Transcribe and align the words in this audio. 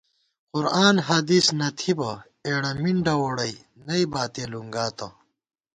قرآن 0.53 0.95
حدیث 1.07 1.47
نہ 1.59 1.67
تھِبہ، 1.79 2.11
اېڑہ 2.45 2.71
مِنڈہ 2.81 3.13
ووڑَئی 3.19 3.55
نئی 3.87 4.03
باتِیہ 4.11 4.45
لُنگاتہ 4.51 5.07